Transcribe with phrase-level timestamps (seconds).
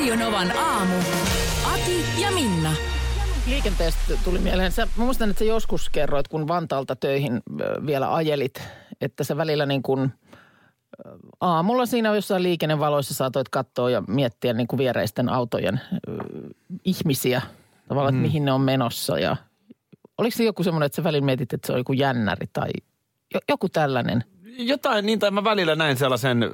[0.00, 0.94] Radionovan aamu.
[1.72, 2.72] Ati ja Minna.
[3.46, 4.72] Liikenteestä tuli mieleen.
[4.72, 7.40] Sä, mä muistan, että sä joskus kerroit, kun Vantaalta töihin
[7.86, 8.62] vielä ajelit,
[9.00, 10.12] että sä välillä niin kuin
[11.40, 16.12] aamulla siinä jossain liikennevaloissa saatoit katsoa ja miettiä niin kuin viereisten autojen ö,
[16.84, 17.42] ihmisiä.
[17.88, 19.36] Tavallaan, että mihin ne on menossa ja
[20.18, 22.70] oliko se joku semmoinen, että sä välillä mietit, että se on joku jännäri tai
[23.34, 24.24] jo, joku tällainen?
[24.58, 26.50] Jotain niin, tai mä välillä näin sellaisen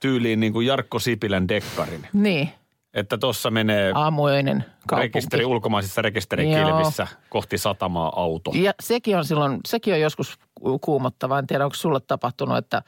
[0.00, 2.06] tyyliin niin kuin Jarkko Sipilän dekkarin.
[2.12, 2.50] Niin,
[2.94, 5.06] Että tuossa menee aamuöinen kaupunki.
[5.06, 8.50] rekisteri, ulkomaisissa rekisterikilvissä kohti satamaa auto.
[8.54, 11.38] Ja sekin on silloin, sekin on joskus ku- kuumottavaa.
[11.38, 12.82] En tiedä, onko sulle tapahtunut, että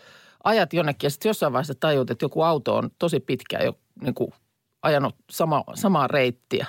[0.45, 4.15] ajat jonnekin ja sitten jossain vaiheessa tajut, että joku auto on tosi pitkään jo niin
[4.15, 4.33] kuin
[4.83, 6.67] ajanut sama, samaa reittiä.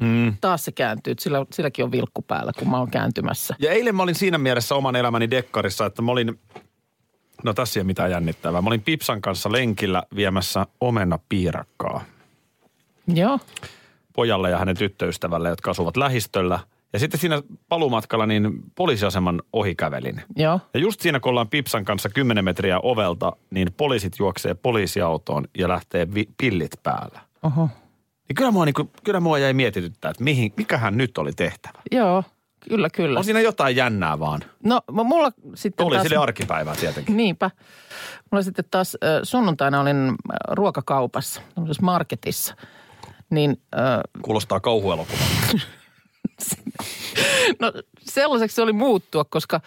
[0.00, 0.36] Mm.
[0.40, 3.54] Taas se kääntyy, sillä, silläkin on vilkku päällä, kun mä oon kääntymässä.
[3.58, 6.40] Ja eilen mä olin siinä mielessä oman elämäni dekkarissa, että mä olin,
[7.44, 8.62] no tässä ei ole mitään jännittävää.
[8.62, 12.04] Mä olin Pipsan kanssa lenkillä viemässä omena piirakkaa
[13.14, 13.38] Joo,
[14.12, 16.58] pojalle ja hänen tyttöystävälle, jotka asuvat lähistöllä.
[16.92, 20.22] Ja sitten siinä palumatkalla niin poliisiaseman ohi kävelin.
[20.36, 20.60] joo.
[20.74, 25.68] Ja just siinä, kun ollaan Pipsan kanssa 10 metriä ovelta, niin poliisit juoksee poliisiautoon ja
[25.68, 27.20] lähtee vi- pillit päällä.
[27.42, 27.68] Oho.
[28.28, 31.78] Niin kyllä mua, niin kuin, kyllä mua jäi mietityttää, että mihin, mikähän nyt oli tehtävä.
[31.92, 32.24] Joo,
[32.68, 33.18] kyllä, kyllä.
[33.18, 34.40] On siinä jotain jännää vaan.
[34.64, 36.02] No mulla sitten Oli taas...
[36.02, 37.16] sille arkipäivää tietenkin.
[37.16, 37.50] Niinpä.
[38.30, 40.14] Mulla sitten taas sunnuntaina olin
[40.48, 42.54] ruokakaupassa, tämmöisessä marketissa.
[43.30, 45.26] Niin äh, Kuulostaa kauhuelokuvalta.
[47.60, 49.60] No sellaiseksi se oli muuttua, koska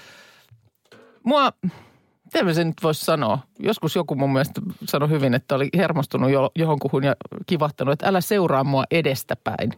[1.24, 1.54] mua,
[2.26, 3.40] miten sen nyt voisi sanoa?
[3.60, 7.16] Joskus joku mun mielestä sanoi hyvin, että oli hermostunut jo, johonkuhun ja
[7.46, 9.74] kivahtanut, että älä seuraa mua edestäpäin.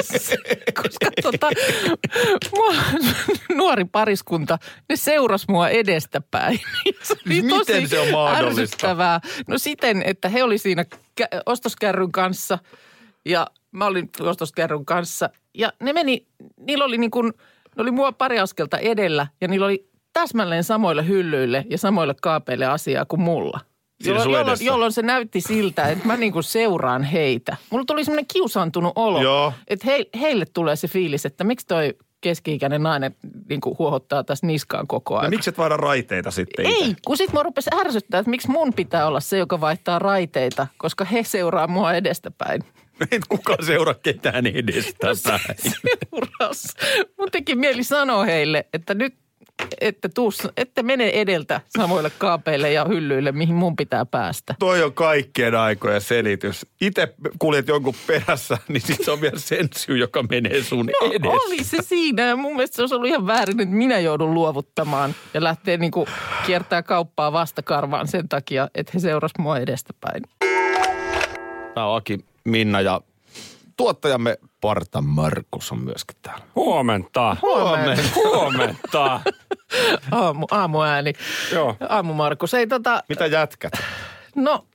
[0.00, 0.36] Se,
[0.82, 1.50] koska tota,
[2.56, 2.74] mua,
[3.54, 4.58] nuori pariskunta,
[4.88, 6.60] ne seuras mua edestäpäin.
[7.02, 8.62] Se oli Miten tosi se on mahdollista?
[8.62, 9.20] ärsyttävää.
[9.46, 10.84] No siten, että he oli siinä
[11.46, 12.58] ostoskärryn kanssa
[13.24, 15.30] ja mä olin ostoskärryn kanssa.
[15.54, 17.32] Ja ne meni, niillä oli niin kuin,
[17.76, 22.66] ne oli mua pari askelta edellä ja niillä oli täsmälleen samoille hyllyille ja samoille kaapeille
[22.66, 23.60] asiaa kuin mulla.
[24.02, 27.56] Siinä Jolloin, jolloin, jolloin se näytti siltä, että mä niin kuin seuraan heitä.
[27.70, 29.52] Mulla tuli semmoinen kiusaantunut olo, Joo.
[29.68, 33.14] että he, heille tulee se fiilis, että miksi toi keski-ikäinen nainen
[33.48, 35.24] niin kuin huohottaa tässä niskaan koko ajan.
[35.24, 36.84] No miksi et vaihda raiteita sitten itse?
[36.84, 40.66] Ei, kun sit mua rupesi ärsyttää, että miksi mun pitää olla se, joka vaihtaa raiteita,
[40.78, 42.62] koska he seuraa mua edestäpäin.
[43.12, 45.58] Et kukaan seuraa ketään edestä päin.
[45.58, 46.74] Seuras.
[47.18, 49.14] Mun teki mieli sanoa heille, että nyt
[49.80, 54.54] että, tuus, että mene edeltä samoille kaapeille ja hyllyille, mihin mun pitää päästä.
[54.58, 56.66] Toi on kaikkien aikojen selitys.
[56.80, 61.10] Itse kuljet jonkun perässä, niin sit se on vielä sen syy, joka menee sun No,
[61.12, 61.28] edessä.
[61.46, 65.14] oli se siinä ja mun mielestä se olisi ollut ihan väärin, että minä joudun luovuttamaan
[65.34, 66.06] ja lähtee niin kuin
[66.46, 70.22] kiertää kauppaa vastakarvaan sen takia, että he seuras mua edestäpäin.
[71.74, 73.00] Tää on Aki, Minna ja
[73.76, 76.44] tuottajamme Parta Markus on myöskin täällä.
[76.54, 77.36] Huomenta.
[77.42, 78.02] Huomenta.
[78.14, 79.20] Huomenta.
[80.10, 81.12] Aamu, aamuääni.
[81.52, 81.76] Joo.
[81.88, 82.54] Aamu Markus.
[82.54, 83.72] Ei tota, Mitä jätkät?
[84.36, 84.66] no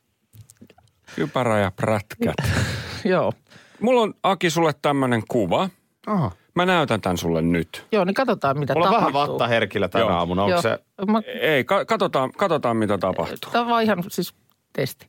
[1.15, 2.35] Kypärä ja prätkät.
[3.05, 3.33] joo.
[3.81, 5.69] Mulla on Aki sulle tämmönen kuva.
[6.07, 6.31] Aha.
[6.55, 7.85] Mä näytän tän sulle nyt.
[7.91, 9.33] Joo, niin katsotaan mitä Mulla on vähän tapahtuu.
[9.33, 10.13] vatta herkillä tänä Joo.
[10.13, 10.41] aamuna.
[10.43, 10.61] Onko Joo.
[10.61, 10.79] se...
[11.07, 13.51] Mä, Ei, ka- katsotaan, katsotaan mitä tapahtuu.
[13.51, 14.33] tämä on vaan ihan siis
[14.73, 15.07] testi.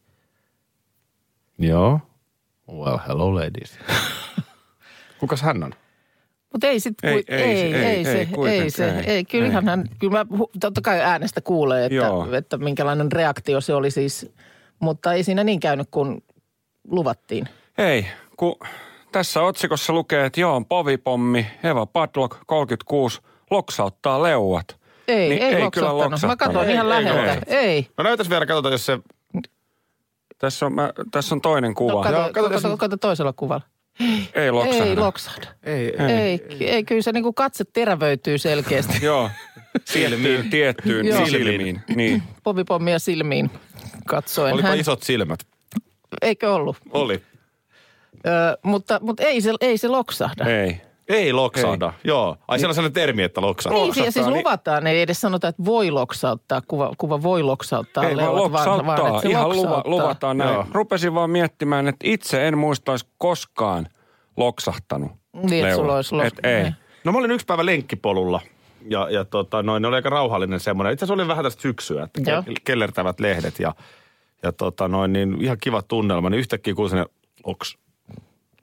[1.58, 2.00] Joo.
[2.72, 3.78] Well, hello ladies.
[5.24, 5.72] Kukas hän on?
[6.52, 8.12] Mutta ei sit, Ei, ei ei, se- ei, ei, ei, se,
[8.46, 9.04] ei ei, se, ei.
[9.06, 9.24] ei.
[9.24, 10.26] Kyllähän hän, kyllä mä
[10.60, 12.32] totta kai äänestä kuulee, että, Joo.
[12.34, 14.32] että minkälainen reaktio se oli siis.
[14.80, 16.24] Mutta ei siinä niin käynyt kuin
[16.90, 17.48] luvattiin.
[17.78, 18.06] Ei,
[18.36, 18.56] kun
[19.12, 23.20] tässä otsikossa lukee, että joo, povipommi, Eva Padlock, 36,
[23.50, 24.76] loksauttaa leuat.
[25.08, 26.38] Ei, Niin ei, ei kyllä Mä loksattanut.
[26.38, 27.46] katsoin ihan Ei, ei läheltä.
[27.46, 27.86] Ei.
[27.98, 28.98] No näytäs vielä, katsotaan, jos se...
[30.38, 31.92] Tässä on, mä, tässä on toinen kuva.
[31.92, 33.62] No, kato, Joo, kato, kato, jos- kato, kato toisella kuvalla.
[34.34, 34.84] Ei loksahda.
[34.84, 35.46] Ei loksahda.
[35.62, 39.04] Ei, Ei, ei, ei kyllä se niinku katse terävöityy selkeästi.
[39.04, 39.30] Joo,
[39.92, 41.26] tiettyyn, tiettyyn Joo.
[41.26, 41.80] silmiin.
[41.94, 42.22] Niin.
[42.42, 43.50] Povipommia silmiin
[44.06, 44.54] katsoen.
[44.54, 45.40] Olipa Hän, isot silmät.
[46.22, 46.76] Eikö ollut?
[46.90, 47.22] Oli.
[48.26, 50.44] Ö, mutta mutta ei, se, ei se loksahda.
[50.44, 50.80] Ei.
[51.08, 52.36] Ei loksahda, joo.
[52.48, 53.78] Ai siellä on sellainen termi, että loksahda.
[53.78, 57.42] Niin, ja siis Loksahtaa, niin- luvataan, ei edes sanota, että voi loksauttaa, kuva, kuva voi
[57.42, 59.90] loksauttaa Ei vaan loksauttaa, vaan, että se ihan luva, loksauttaa.
[59.90, 60.52] luvataan näin.
[60.54, 60.66] Joo.
[60.72, 63.86] Rupesin vaan miettimään, että itse en muistaisi koskaan
[64.36, 66.62] loksahtanut Niin, että sulla olisi Et ei.
[66.62, 66.74] niin.
[67.04, 68.40] No mä olin yksi päivä lenkkipolulla
[68.90, 70.92] ja, ja tota, noin, ne oli aika rauhallinen semmoinen.
[70.92, 72.40] Itse asiassa oli vähän tästä syksyä, että Joo.
[72.42, 73.74] ke- kellertävät lehdet ja,
[74.42, 76.30] ja tota, noin, niin ihan kiva tunnelma.
[76.30, 77.06] Niin yhtäkkiä kuulin sinne,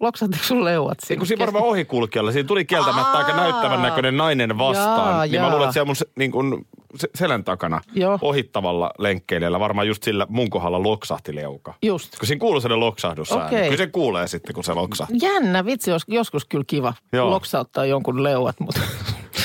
[0.01, 0.21] oks.
[0.21, 1.19] Loksahtaako sun leuat siinä?
[1.19, 5.09] kun siinä varmaan ohikulkijalla, siinä tuli kieltämättä aika näyttävän näköinen nainen vastaan.
[5.09, 5.49] Jaa, niin mä jaa.
[5.49, 6.65] luulen, että siellä mun niin kun,
[6.95, 8.19] se, selän takana Joo.
[8.21, 11.73] ohittavalla lenkkeilijällä varmaan just sillä mun kohdalla loksahti leuka.
[11.81, 12.17] Just.
[12.19, 13.63] Kun siinä kuuluu sellainen loksahdus Okei.
[13.63, 15.17] Kyllä se kuulee sitten, kun se loksahtaa.
[15.21, 17.29] Jännä, vitsi, jos, joskus kyllä kiva Joo.
[17.29, 18.81] loksauttaa jonkun leuat, mutta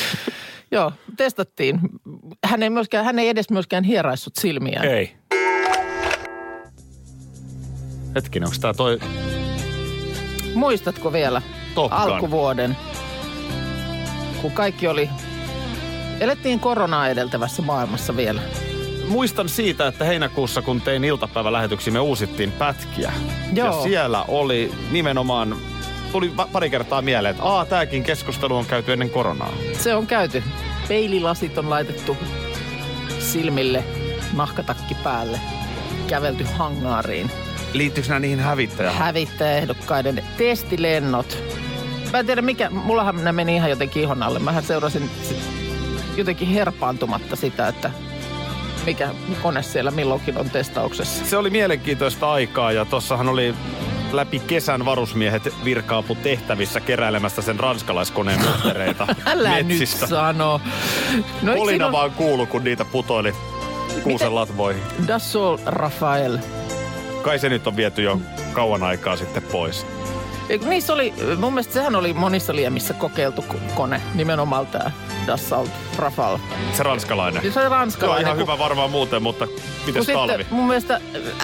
[0.72, 1.80] joo, testattiin.
[2.44, 4.84] Hän ei, myöskään, hän ei edes myöskään hieraissut silmiään.
[4.88, 5.16] Ei.
[8.14, 8.98] Hetkinen, onko tää toi...
[10.56, 11.42] Muistatko vielä
[11.74, 12.00] Top Gun.
[12.00, 12.76] alkuvuoden,
[14.42, 15.10] kun kaikki oli,
[16.20, 18.40] elettiin koronaa edeltävässä maailmassa vielä.
[19.08, 23.12] Muistan siitä, että heinäkuussa, kun tein iltapäivälähetyksiä, me uusittiin pätkiä.
[23.52, 23.76] Joo.
[23.76, 25.56] Ja siellä oli nimenomaan,
[26.12, 29.52] tuli pa- pari kertaa mieleen, että aa, tääkin keskustelu on käyty ennen koronaa.
[29.78, 30.42] Se on käyty.
[30.88, 32.16] Peililasit on laitettu
[33.18, 33.84] silmille,
[34.32, 35.40] nahkatakki päälle,
[36.06, 37.30] kävelty hangaariin.
[37.78, 38.98] Liittyykö nämä niihin hävittäjähän?
[39.02, 41.38] hävittäjäehdokkaiden testilennot.
[42.12, 44.38] Mä en tiedä mikä, mullahan ne meni ihan jotenkin ihon alle.
[44.38, 45.36] Mähän seurasin si-
[46.16, 47.90] jotenkin herpaantumatta sitä, että
[48.86, 49.10] mikä
[49.42, 51.24] kone siellä milloinkin on testauksessa.
[51.26, 53.54] Se oli mielenkiintoista aikaa ja tossahan oli
[54.12, 60.00] läpi kesän varusmiehet virkaapu tehtävissä keräilemässä sen ranskalaiskoneen muttereita Älä metsistä.
[60.06, 60.60] nyt sano.
[61.42, 63.32] No Kolina siinä vaan kuulu, kun niitä putoili
[64.02, 64.82] kuusen latvoihin.
[64.98, 66.38] ole Dassault Rafael?
[67.26, 68.20] Kai se nyt on viety jo
[68.52, 69.86] kauan aikaa sitten pois.
[70.66, 74.90] Niissä oli, mun mielestä sehän oli monissa liemissä kokeiltu ko- kone, nimenomaan tämä
[75.26, 76.38] Dassault Rafael.
[76.72, 77.42] Se ranskalainen.
[77.52, 78.24] Se oli Joo, ranskalainen.
[78.26, 79.56] ihan kun- hyvä varmaan muuten, mutta Kun
[79.86, 80.32] mites talvi?
[80.32, 81.00] sitten mun mielestä,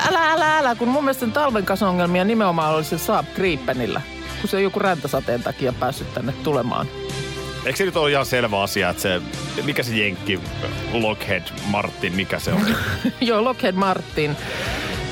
[0.08, 4.00] älä, älä, älä, kun mun mielestä talven kanssa ongelmia nimenomaan oli se Saab Gripenillä.
[4.40, 6.86] Kun se ei joku räntäsateen takia päässyt tänne tulemaan.
[7.66, 9.22] Eikö se nyt ole ihan selvä asia, että se,
[9.64, 10.40] mikä se jenkki,
[10.92, 12.60] Lockheed Martin, mikä se on?
[13.20, 14.36] Joo, Lockheed Martin,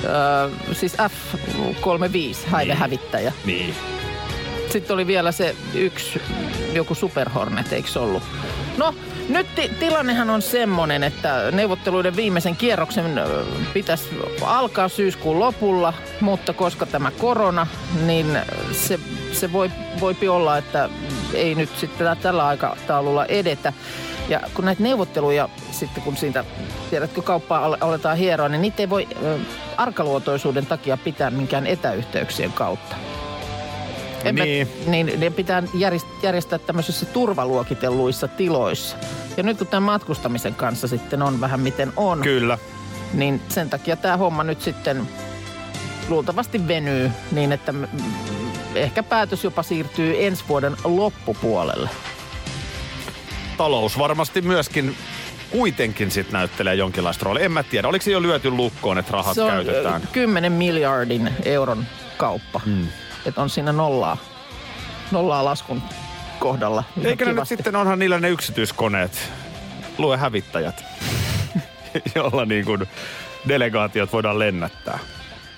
[0.05, 3.32] äh, siis F-35 häivehävittäjä.
[3.44, 3.75] niin.
[4.70, 6.23] Sitten oli vielä se yksi,
[6.73, 8.23] joku Super Hornet, eikö ollut?
[8.76, 8.94] No,
[9.29, 14.05] nyt ti- tilannehan on semmoinen, että neuvotteluiden viimeisen kierroksen ö, pitäisi
[14.43, 17.67] alkaa syyskuun lopulla, mutta koska tämä korona,
[18.06, 18.38] niin
[18.73, 19.00] se,
[19.32, 19.70] se voi,
[20.00, 20.88] voipi olla, että
[21.35, 23.73] ei nyt sitten tällä aikataululla edetä.
[24.30, 26.44] Ja kun näitä neuvotteluja sitten, kun siitä,
[26.90, 29.08] tiedätkö, kauppaa ale- aletaan hieroa, niin niitä ei voi
[29.76, 32.96] arkaluotoisuuden takia pitää minkään etäyhteyksien kautta.
[34.24, 34.68] En mä- Niin.
[34.86, 38.96] niin ne pitää järjest- järjestää tämmöisissä turvaluokitelluissa tiloissa.
[39.36, 42.58] Ja nyt kun tämän matkustamisen kanssa sitten on vähän miten on, Kyllä.
[43.14, 45.08] niin sen takia tämä homma nyt sitten
[46.08, 47.74] luultavasti venyy niin, että
[48.74, 51.90] ehkä päätös jopa siirtyy ensi vuoden loppupuolelle.
[53.60, 54.96] Talous varmasti myöskin
[55.50, 57.44] kuitenkin sit näyttelee jonkinlaista roolia.
[57.44, 60.02] En mä tiedä, oliko se jo lyöty lukkoon, että rahat Se on käytetään?
[60.02, 61.86] ö, 10 miljardin euron
[62.16, 62.60] kauppa.
[62.66, 62.88] Mm.
[63.26, 64.16] Että on siinä nollaa,
[65.10, 65.82] nollaa laskun
[66.38, 66.84] kohdalla.
[67.04, 69.32] Eikö ne nyt sitten, onhan niillä ne yksityiskoneet,
[69.98, 70.84] lue hävittäjät,
[72.14, 72.86] jolla niin kuin
[73.48, 74.98] delegaatiot voidaan lennättää.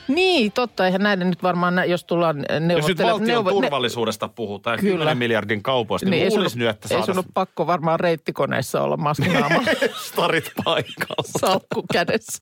[0.08, 0.86] Niin, totta.
[0.86, 3.20] Eihän näiden nyt varmaan, jos tullaan Jos nyt neuvottelemaan...
[3.20, 4.92] valtion neuvo- ne- turvallisuudesta puhutaan, Kyllä.
[4.92, 8.96] 10 miljardin kaupoista, niin, niin luulisi nyt, että ei sun ole pakko varmaan reittikoneissa olla
[8.96, 9.70] maskinaamalla
[10.08, 11.28] starit paikalla.
[11.40, 12.38] salkku kädessä.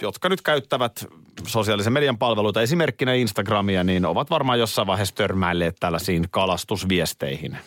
[0.00, 1.06] jotka nyt käyttävät
[1.46, 7.58] sosiaalisen median palveluita, esimerkkinä Instagramia, niin ovat varmaan jossain vaiheessa törmäilleet tällaisiin kalastusviesteihin.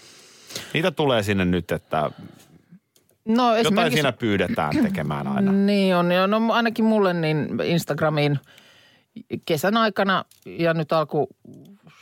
[0.74, 2.12] Niitä tulee sinne nyt, että
[3.30, 3.96] No jotain esimerkiksi...
[3.96, 5.52] siinä pyydetään tekemään aina.
[5.52, 6.12] Niin on.
[6.12, 8.40] Ja no ainakin mulle niin Instagramiin
[9.46, 11.28] kesän aikana ja nyt alku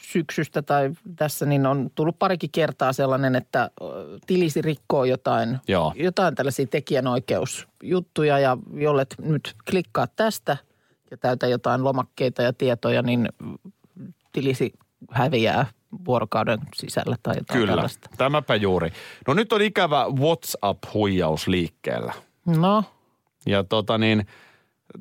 [0.02, 3.72] syksystä tai tässä, niin on tullut parikin kertaa sellainen, että
[4.28, 5.94] tilisi rikkoo jotain, Joo.
[5.96, 10.58] jotain tällaisia tekijänoikeusjuttuja ja jollet nyt klikkaa tästä
[11.12, 13.30] ja täytä jotain lomakkeita ja tietoja, niin
[14.32, 14.74] tilisi
[15.12, 15.66] häviää
[16.06, 18.10] vuorokauden sisällä tai jotain Kyllä, tällaista.
[18.18, 18.92] tämäpä juuri.
[19.28, 22.14] No nyt on ikävä WhatsApp-huijaus liikkeellä.
[22.46, 22.84] No,
[23.46, 24.28] Ja tota niin,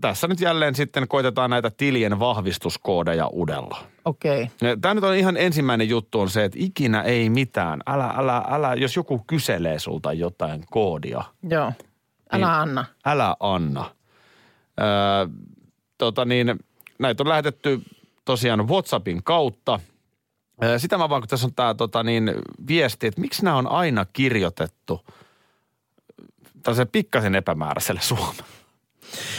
[0.00, 3.78] tässä nyt jälleen sitten koitetaan näitä tilien vahvistuskoodeja udella.
[4.04, 4.42] okei.
[4.42, 4.76] Okay.
[4.80, 7.80] Tämä nyt on ihan ensimmäinen juttu on se, että ikinä ei mitään.
[7.86, 11.72] Älä, älä, älä, jos joku kyselee sulta jotain koodia, Joo.
[12.32, 12.54] Älä Niin.
[12.60, 12.84] anna.
[13.06, 13.90] älä anna.
[14.80, 14.86] Öö,
[15.98, 16.54] tota niin,
[16.98, 17.82] näitä on lähetetty
[18.26, 19.80] tosiaan WhatsAppin kautta
[20.78, 22.32] Sitä mä vaan, kun tässä on tämä tota, niin,
[22.68, 25.00] viesti, että miksi nämä on aina kirjoitettu
[26.62, 28.56] tällaiselle pikkasen epämääräiselle Suomelle.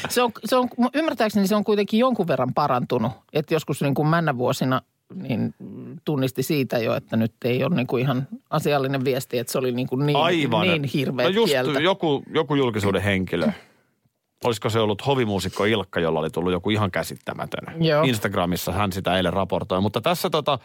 [0.10, 3.12] Se on, se on, ymmärtääkseni se on kuitenkin jonkun verran parantunut.
[3.34, 4.82] Että joskus niin kuin männä vuosina
[5.14, 5.56] niin
[6.06, 9.72] tunnisti siitä jo, että nyt ei ole niin kuin ihan asiallinen viesti, että se oli
[9.72, 10.68] niin, kuin niin, Aivan.
[10.68, 11.80] niin hirveä no just kieltä.
[11.80, 13.52] joku, joku julkisuuden henkilö.
[14.44, 17.84] Olisiko se ollut hovimuusikko Ilkka, jolla oli tullut joku ihan käsittämätön.
[17.84, 18.04] Joo.
[18.04, 19.82] Instagramissa hän sitä eilen raportoi.
[19.82, 20.60] Mutta tässä, tota,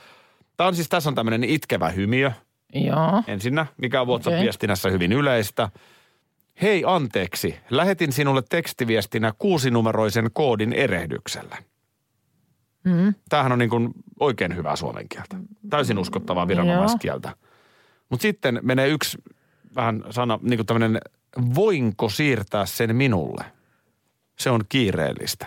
[0.57, 2.33] tää on siis, tässä on tämmöinen itkevä hymiö
[2.75, 3.23] Joo.
[3.27, 5.69] ensinnä, mikä on WhatsApp-viestinnässä hyvin yleistä.
[6.63, 11.57] Hei anteeksi, lähetin sinulle tekstiviestinä kuusinumeroisen koodin erehdyksellä.
[12.85, 13.15] Mm.
[13.29, 15.37] Tämähän on niin kuin oikein hyvää suomen kieltä.
[15.71, 17.37] Täysin uskottavaa viranomaiskieltä.
[18.09, 19.19] Mutta sitten menee yksi
[19.77, 21.01] vähän sana, niin kuin tämmöinen,
[21.55, 23.45] voinko siirtää sen minulle?
[24.39, 25.47] Se on kiireellistä.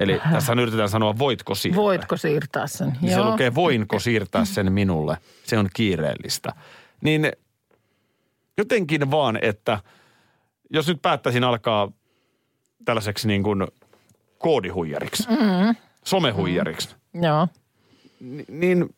[0.00, 1.82] Eli tässä yritetään sanoa, voitko siirtää?
[1.82, 2.98] Voitko siirtää sen?
[3.00, 5.18] Niin se lukee, voinko siirtää sen minulle?
[5.44, 6.52] Se on kiireellistä.
[7.02, 7.32] Niin
[8.58, 9.80] jotenkin vaan, että
[10.70, 11.92] jos nyt päättäisin alkaa
[12.84, 13.66] tällaiseksi niin kuin
[14.38, 15.76] koodihuijariksi, mm.
[16.04, 17.48] somehuijariksi, Joo.
[18.20, 18.94] ni- niin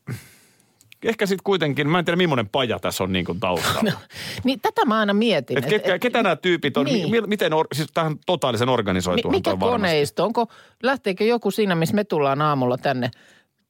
[1.02, 3.92] ehkä sitten kuitenkin, mä en tiedä millainen paja tässä on niin kuin taustalla.
[4.44, 5.58] Niin tätä mä aina mietin.
[5.58, 7.12] Et ketkä, ketä nämä tyypit on, Niin.
[7.12, 7.28] niin.
[7.28, 10.24] miten, or, siis tähän totaalisen Mi- organisoituhan mikä koneisto?
[10.24, 10.46] Onko,
[10.82, 13.10] lähteekö joku siinä, missä me tullaan aamulla tänne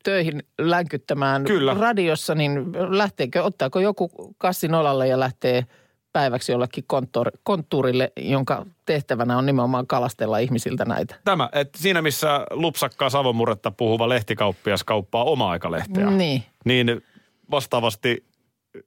[0.04, 1.74] töihin länkyttämään Kyllä.
[1.74, 5.64] radiossa, niin lähteekö, ottaako joku kassin olalle ja lähtee
[6.12, 11.14] päiväksi jollekin konttor, konttuurille, jonka tehtävänä on nimenomaan kalastella ihmisiltä näitä.
[11.24, 16.42] Tämä, että siinä missä lupsakkaa savomurretta puhuva lehtikauppias kauppaa oma-aikalehteä, Niin.
[16.64, 17.02] niin
[17.50, 18.24] vastaavasti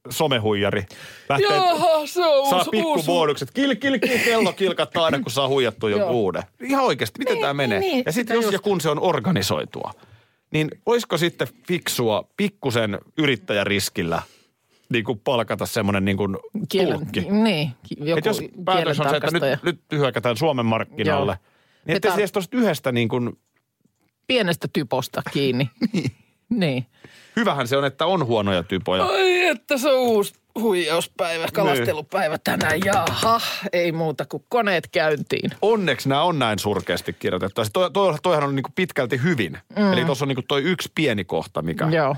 [0.09, 0.85] somehuijari
[1.29, 1.47] lähtee,
[2.05, 3.51] se on saa pikkubonukset.
[3.51, 6.43] Kil, kil, kil, kello kilkattaa aina, kun saa huijattua joku uuden.
[6.59, 7.79] Ihan oikeasti, miten Niin, tämä menee?
[7.79, 8.53] niin, ja sitten jos just.
[8.53, 9.93] ja kun se on organisoitua,
[10.51, 14.21] niin olisiko sitten fiksua pikkusen yrittäjäriskillä
[14.89, 16.37] niin kuin palkata semmoinen niin kuin
[16.71, 17.21] tulkki?
[17.21, 21.51] Niin, joku Et jos päätös on se, että nyt, nyt hyökätään Suomen markkinalle, Joo.
[21.85, 23.37] niin ettei tuosta yhdestä niin kuin,
[24.27, 25.69] Pienestä typosta kiinni.
[25.93, 26.11] niin.
[27.35, 29.03] Hyvähän se on, että on huonoja typoja.
[29.03, 32.79] Ai että se on uusi huijauspäivä, kalastelupäivä tänään.
[32.85, 33.41] Jaha,
[33.73, 35.51] ei muuta kuin koneet käyntiin.
[35.61, 37.61] Onneksi nämä on näin surkeasti kirjoitettu.
[37.73, 39.57] Toi, toi, toihan on niin kuin pitkälti hyvin.
[39.77, 39.93] Mm.
[39.93, 42.15] Eli tuossa on niin kuin toi yksi pieni kohta, mikä, Joo.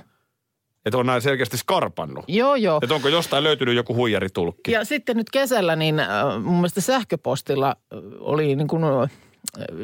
[0.85, 2.25] että on näin selkeästi skarpannut.
[2.27, 2.79] Joo, joo.
[2.83, 4.71] Että onko jostain löytynyt joku huijaritulkki.
[4.71, 6.09] Ja sitten nyt kesällä niin äh,
[6.43, 9.09] mun mielestä sähköpostilla äh, oli niin kuin äh,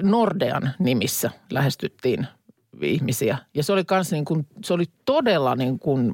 [0.03, 2.27] Nordean nimissä lähestyttiin
[2.81, 3.37] ihmisiä.
[3.53, 6.13] Ja se oli kans niin kuin, se oli todella niin kuin,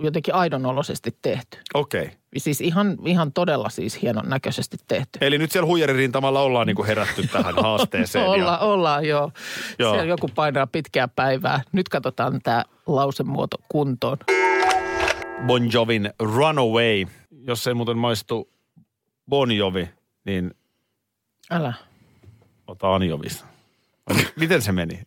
[0.00, 1.58] jotenkin aidonoloisesti tehty.
[1.74, 2.02] Okei.
[2.02, 2.14] Okay.
[2.36, 5.18] Siis ihan, ihan todella siis hienon näköisesti tehty.
[5.20, 8.26] Eli nyt siellä huijaririntamalla ollaan niin kuin herätty tähän haasteeseen.
[8.26, 9.32] Olla, ja, ollaan, joo.
[9.78, 9.92] Joo.
[9.92, 11.62] Siellä joku painaa pitkää päivää.
[11.72, 14.16] Nyt katsotaan tämä lausemuoto kuntoon.
[15.46, 17.06] bon Jovin Runaway.
[17.46, 18.52] Jos ei muuten maistu
[19.28, 19.88] Bon Jovi,
[20.24, 20.54] niin
[21.50, 21.72] Älä.
[22.66, 23.46] ota Anjovista.
[24.36, 25.02] Miten se meni?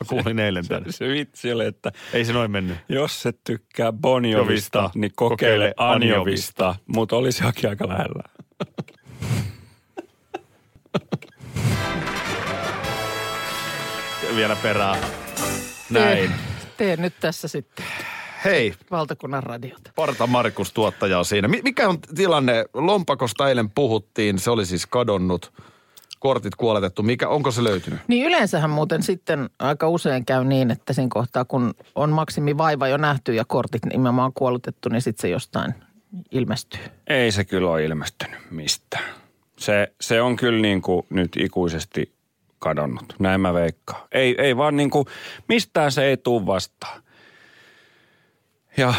[0.00, 0.92] Mä kuulin eilen tämän.
[0.92, 2.78] Se vitsi oli, että Ei se noin mennyt.
[2.88, 6.64] jos et tykkää Bonjovista, Jovista, niin kokeile kokeile Anjovista.
[6.68, 6.84] Anjovista.
[6.86, 8.22] Mutta olisi jokin aika lähellä.
[14.36, 14.98] Vielä perään.
[15.90, 16.18] Näin.
[16.28, 16.38] Tee,
[16.76, 17.84] tee nyt tässä sitten
[18.44, 19.90] Hei, valtakunnan radiota.
[19.96, 21.48] Parta Markus tuottaja on siinä.
[21.48, 22.64] Mi- Mikä on tilanne?
[22.74, 25.52] Lompakosta eilen puhuttiin, se oli siis kadonnut.
[26.18, 27.02] Kortit kuoletettu.
[27.02, 28.00] Mikä, onko se löytynyt?
[28.08, 32.96] Niin yleensähän muuten sitten aika usein käy niin, että siinä kohtaa kun on maksimivaiva jo
[32.96, 35.74] nähty ja kortit nimenomaan kuolutettu, niin sitten se jostain
[36.30, 36.80] ilmestyy.
[37.06, 39.04] Ei se kyllä ole ilmestynyt mistään.
[39.58, 42.12] Se, se on kyllä niin kuin nyt ikuisesti
[42.58, 43.14] kadonnut.
[43.18, 44.02] Näin mä veikkaan.
[44.12, 45.06] Ei, ei vaan niin kuin,
[45.48, 47.02] mistään se ei tuu vastaan.
[48.76, 48.94] Ja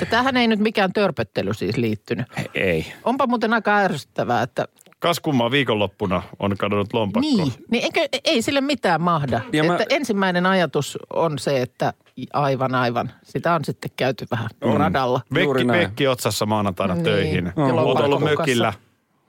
[0.00, 2.26] Ja tähän ei nyt mikään törpöttely siis liittynyt.
[2.54, 2.92] ei.
[3.04, 4.68] Onpa muuten aika ärsyttävää, että
[5.02, 7.20] Kas kummaa viikonloppuna on kadonnut lompakko.
[7.20, 9.40] niin, niin eikö, ei sille mitään mahda.
[9.52, 11.92] Ja mä- että ensimmäinen ajatus on se, että
[12.32, 15.20] aivan aivan, sitä on sitten käyty vähän radalla.
[15.42, 17.04] Juuri Vekki, vekki otsassa maanantaina Niin.
[17.04, 17.52] töihin.
[17.56, 18.72] Olet ollut mökillä.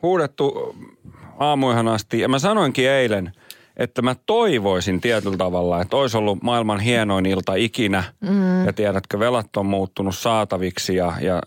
[0.01, 0.75] Huudettu
[1.39, 2.20] aamuihan asti.
[2.20, 3.32] Ja mä sanoinkin eilen,
[3.77, 8.03] että mä toivoisin tietyllä tavalla, että olisi ollut maailman hienoin ilta ikinä.
[8.22, 8.65] Mm.
[8.65, 11.42] Ja tiedätkö, velat on muuttunut saataviksi ja, ja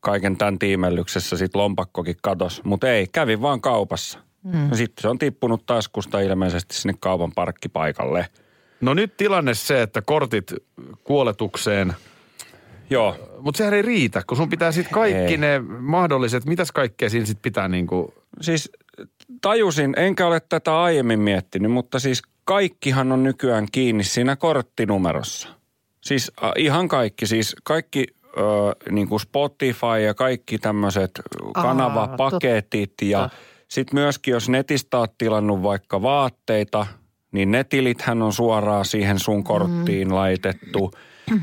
[0.00, 2.64] kaiken tämän tiimellyksessä sit lompakkokin katos.
[2.64, 4.18] Mutta ei, kävin vaan kaupassa.
[4.42, 4.74] Mm.
[4.74, 8.26] Sitten se on tippunut taskusta ilmeisesti sinne kaupan parkkipaikalle.
[8.80, 10.54] No nyt tilanne se, että kortit
[11.04, 11.94] kuoletukseen,
[12.90, 15.36] Joo, mutta sehän ei riitä, kun sun pitää sitten kaikki Ei.
[15.36, 18.72] ne mahdolliset, mitäs kaikkea siinä sitten pitää niinku, siis
[19.40, 25.48] tajusin, enkä ole tätä aiemmin miettinyt, mutta siis kaikkihan on nykyään kiinni siinä korttinumerossa.
[26.00, 28.06] Siis ihan kaikki, siis kaikki
[28.36, 28.40] ö,
[28.90, 31.10] niin kuin Spotify ja kaikki tämmöiset
[31.54, 33.28] kanavapaketit ja
[33.68, 36.86] sitten myöskin jos netistä oot tilannut vaikka vaatteita,
[37.32, 40.14] niin ne tilithän on suoraan siihen sun korttiin mm.
[40.14, 40.90] laitettu.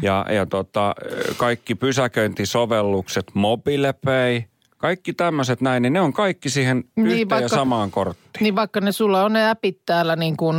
[0.02, 0.96] Ja, ja tota,
[1.38, 4.42] kaikki pysäköintisovellukset, MobilePay,
[4.78, 8.32] kaikki tämmöiset näin, niin ne on kaikki siihen Niin, yhteen ja vaikka- samaan korttiin.
[8.40, 10.58] Niin vaikka ne sulla on ne appit täällä niin kuin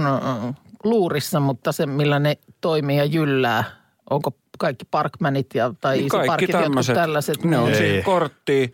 [0.85, 3.65] luurissa, mutta se millä ne toimii ja jyllää,
[4.11, 7.45] onko kaikki Parkmanit ja, tai Niin Easy Parkit, jotkut tällaiset.
[7.45, 8.73] ne on niin- siihen korttiin.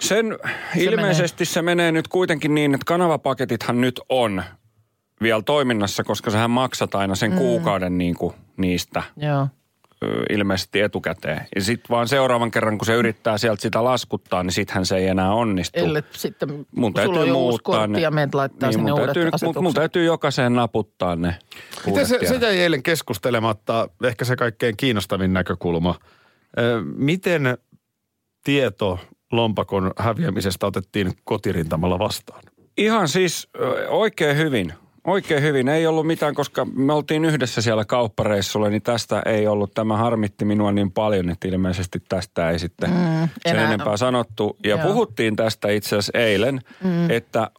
[0.00, 0.38] Sen
[0.76, 4.42] ilmeisesti se menee nyt kuitenkin niin, että kanavapaketithan nyt on
[5.22, 9.48] vielä toiminnassa, koska sähän maksat aina sen kuukauden niin kuin niistä Joo.
[10.30, 11.46] Ilmeisesti etukäteen.
[11.54, 15.06] Ja sitten vaan seuraavan kerran, kun se yrittää sieltä sitä laskuttaa, niin sittenhän se ei
[15.06, 15.80] enää onnistu.
[15.80, 18.00] Ellei sitten mun sulla täytyy on uusi muuttaa ne.
[18.00, 21.36] ja menet laittaa niin, sinne mun uudet täytyy, mun, mun täytyy jokaiseen naputtaa ne
[21.86, 25.94] Miten se, se jäi eilen keskustelematta, ehkä se kaikkein kiinnostavin näkökulma.
[26.58, 27.58] Ö, Miten
[28.44, 28.98] tieto
[29.32, 32.42] lompakon häviämisestä otettiin kotirintamalla vastaan?
[32.76, 33.48] Ihan siis
[33.88, 34.72] oikein hyvin.
[35.06, 35.68] Oikein hyvin.
[35.68, 39.74] Ei ollut mitään, koska me oltiin yhdessä siellä kauppareissulla, niin tästä ei ollut.
[39.74, 44.56] Tämä harmitti minua niin paljon, että ilmeisesti tästä ei sitten mm, sen enää- enempää sanottu.
[44.64, 44.86] Ja Joo.
[44.86, 47.10] puhuttiin tästä itse asiassa eilen, mm.
[47.10, 47.50] että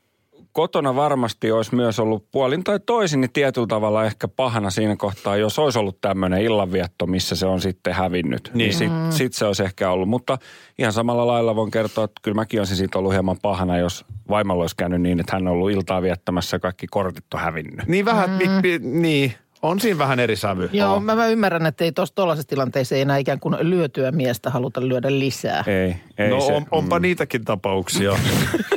[0.53, 5.37] kotona varmasti olisi myös ollut puolin tai toisin niin tietyllä tavalla ehkä pahana siinä kohtaa,
[5.37, 8.51] jos olisi ollut tämmöinen illanvietto, missä se on sitten hävinnyt.
[8.53, 10.09] Niin, niin sit, sit se olisi ehkä ollut.
[10.09, 10.37] Mutta
[10.77, 14.63] ihan samalla lailla voin kertoa, että kyllä mäkin olisin siitä ollut hieman pahana, jos vaimalla
[14.63, 17.87] olisi käynyt niin, että hän on ollut iltaa viettämässä ja kaikki kortit on hävinnyt.
[17.87, 18.37] Niin vähän, mm.
[18.37, 20.69] pi, pi, niin, on siinä vähän eri sävy.
[20.73, 24.49] Joo, mä, mä ymmärrän, että ei tuossa tuollaisessa tilanteessa ei enää ikään kuin lyötyä miestä
[24.49, 25.63] haluta lyödä lisää.
[25.67, 26.53] Ei, ei no se.
[26.53, 28.11] on, onpa niitäkin tapauksia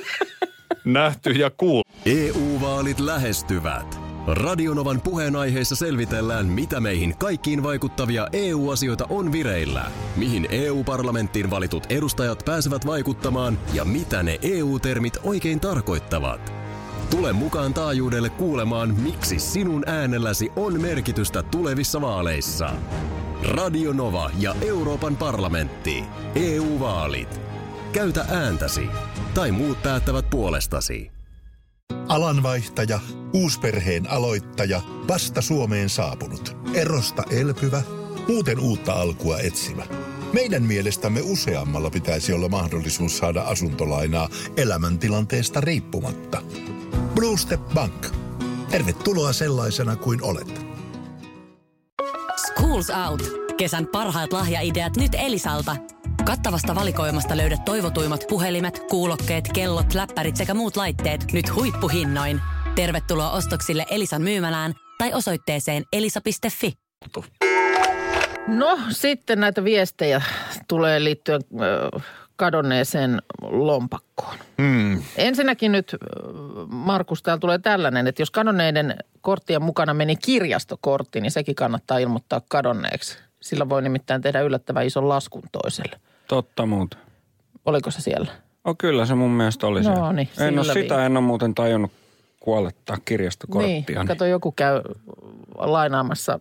[0.86, 1.90] nähty ja kuultu.
[2.06, 4.00] EU-vaalit lähestyvät.
[4.26, 12.86] Radionovan puheenaiheessa selvitellään, mitä meihin kaikkiin vaikuttavia EU-asioita on vireillä, mihin EU-parlamenttiin valitut edustajat pääsevät
[12.86, 16.52] vaikuttamaan ja mitä ne EU-termit oikein tarkoittavat.
[17.10, 22.70] Tule mukaan taajuudelle kuulemaan, miksi sinun äänelläsi on merkitystä tulevissa vaaleissa.
[23.42, 26.04] Radio Nova ja Euroopan parlamentti.
[26.34, 27.45] EU-vaalit.
[27.96, 28.86] Käytä ääntäsi.
[29.34, 31.10] Tai muut päättävät puolestasi.
[32.08, 33.00] Alanvaihtaja,
[33.32, 37.82] uusperheen aloittaja, vasta Suomeen saapunut, erosta elpyvä,
[38.28, 39.82] muuten uutta alkua etsimä.
[40.32, 46.42] Meidän mielestämme useammalla pitäisi olla mahdollisuus saada asuntolainaa elämäntilanteesta riippumatta.
[47.14, 48.06] Blue Step Bank.
[48.70, 50.66] Tervetuloa sellaisena kuin olet.
[52.36, 53.22] Schools Out.
[53.56, 55.76] Kesän parhaat lahjaideat nyt Elisalta.
[56.26, 62.40] Kattavasta valikoimasta löydät toivotuimmat puhelimet, kuulokkeet, kellot, läppärit sekä muut laitteet nyt huippuhinnoin.
[62.74, 66.72] Tervetuloa ostoksille Elisan myymälään tai osoitteeseen elisa.fi.
[68.48, 70.22] No sitten näitä viestejä
[70.68, 71.40] tulee liittyen
[72.36, 74.36] kadonneeseen lompakkoon.
[74.58, 75.02] Mm.
[75.16, 75.96] Ensinnäkin nyt,
[76.68, 82.40] Markus, täällä tulee tällainen, että jos kadonneiden korttien mukana meni kirjastokortti, niin sekin kannattaa ilmoittaa
[82.48, 83.18] kadonneeksi.
[83.40, 86.00] Sillä voi nimittäin tehdä yllättävän ison laskun toiselle.
[86.28, 86.96] Totta muuta.
[87.64, 88.32] Oliko se siellä?
[88.64, 90.12] Oh, kyllä se mun mielestä oli No siellä.
[90.12, 91.06] niin, En ole sitä, viin.
[91.06, 91.92] en ole muuten tajunnut
[92.40, 93.98] kuolettaa kirjastokorttia.
[93.98, 94.80] Niin, kato joku käy
[95.58, 96.40] lainaamassa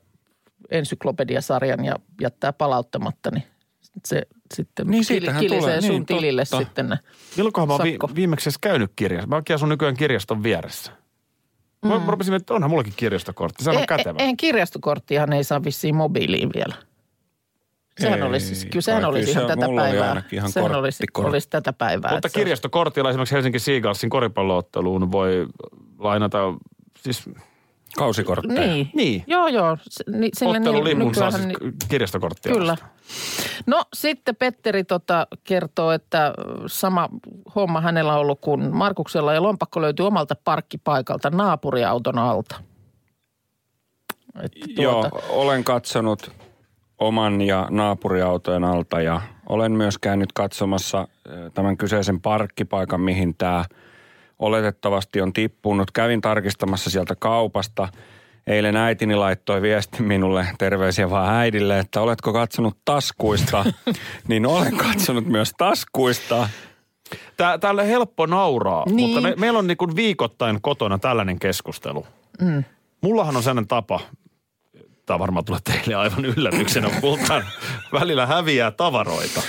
[0.71, 3.43] ensyklopediasarjan ja jättää palauttamatta, niin
[4.05, 4.21] se
[4.53, 6.65] sitten Niin, kil- kilisee tulee, sun niin, tilille totta.
[6.65, 6.99] sitten ne.
[7.37, 9.27] Milloinkohan mä oon vi- viimeksi edes käynyt kirjassa?
[9.27, 10.91] Mä asun nykyään kirjaston vieressä.
[11.85, 12.05] Mä mm.
[12.07, 13.63] rupesin, että onhan mullakin kirjastokortti.
[13.63, 14.17] Se on E- kätevä.
[14.19, 16.75] e- Eihän kirjastokorttihan ei saa vissiin mobiiliin vielä.
[17.99, 20.09] Sehän Ei olisi, kyllä sehän olisi ihan se- tätä mulla oli päivää.
[20.09, 22.11] ainakin ihan sehän olisi, olisi tätä päivää.
[22.11, 25.47] Mutta kirjastokortilla esimerkiksi Helsinki Seagalsin koripallootteluun voi
[25.99, 26.37] lainata,
[26.99, 27.29] siis
[27.97, 28.61] Kausikortteja.
[28.67, 28.89] Niin.
[28.93, 29.23] Niin.
[29.27, 29.77] Joo, joo.
[29.89, 31.45] Se- Ni, ottelulinnun saa siis
[31.89, 32.73] kirjastokorttia Kyllä.
[32.73, 32.89] ostaa.
[33.65, 36.33] No sitten Petteri tota, kertoo, että
[36.67, 37.09] sama
[37.55, 42.55] homma hänellä on ollut kuin Markuksella ja lompakko löytyy omalta parkkipaikalta naapuriauton alta.
[44.43, 46.31] Että Joo, tuota, olen katsonut
[46.99, 53.65] oman ja naapuriautojen alta ja olen myös käynyt katsomassa eh, tämän kyseisen parkkipaikan, mihin tämä
[54.39, 55.91] oletettavasti on tippunut.
[55.91, 57.87] Kävin tarkistamassa sieltä kaupasta.
[58.47, 63.65] Eilen äitini laittoi viesti minulle, terveisiä vaan äidille, että oletko katsonut taskuista.
[64.27, 66.49] niin olen katsonut myös taskuista.
[67.37, 68.99] Tää, täällä on helppo nauraa, Niin.
[69.09, 72.07] mutta me, meillä on niin kuin viikoittain kotona tällainen keskustelu.
[72.41, 72.63] Mm.
[73.01, 73.99] Mullahan on sellainen tapa,
[75.05, 77.41] tämä varmaan tulee teille aivan yllätyksenä, mutta
[77.99, 79.41] välillä häviää tavaroita.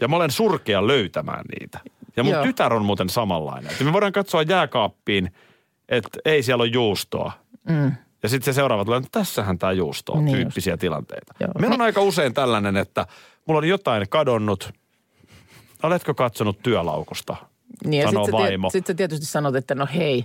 [0.00, 1.80] Ja mä olen surkea löytämään niitä.
[2.16, 2.42] Ja mun Joo.
[2.42, 3.72] tytär on muuten samanlainen.
[3.72, 5.32] Että me voidaan katsoa jääkaappiin,
[5.88, 7.32] että ei siellä ole juustoa.
[7.68, 7.92] Mm.
[8.22, 11.34] Ja sitten se seuraava tulee, että tässähän tämä juusto on, Niin tyyppisiä tilanteita.
[11.40, 11.50] Joo.
[11.58, 13.06] Meillä on aika usein tällainen, että
[13.46, 14.72] mulla on jotain kadonnut.
[15.82, 17.36] Oletko katsonut työlaukusta?
[17.84, 20.24] Niin ja sitten sä, tiet- sit sä tietysti sanot, että no hei,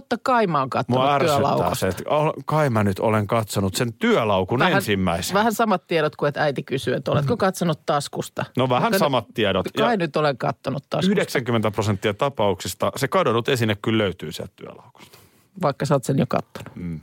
[0.00, 1.74] totta kai mä oon Mua katsonut työlaukosta.
[1.74, 5.34] se, että ol- kai mä nyt olen katsonut sen työlaukun ensimmäisen.
[5.34, 8.44] Vähän samat tiedot kuin, että äiti kysyy, että oletko katsonut taskusta.
[8.56, 9.66] No vähän Mutta samat tiedot.
[9.78, 14.52] Kai Ja nyt olen katsonut taskusta, 90 prosenttia tapauksista se kadonnut esine kyllä löytyy sieltä
[14.56, 15.18] työlaukusta.
[15.62, 17.00] vaikka sä oot sen jo kattonut.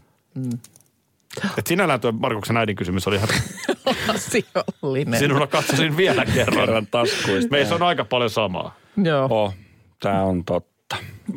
[1.58, 3.30] Et sinällään tuo Markuksen äidin kysymys oli ihan,
[4.16, 5.20] Asiollinen.
[5.20, 6.58] sinulla katsosin vielä kerran.
[6.60, 7.52] Kerran taskuista.
[7.52, 8.76] Meissä on aika paljon samaa.
[9.04, 9.28] Joo.
[9.32, 9.54] Oh,
[10.00, 10.79] tämä on totta.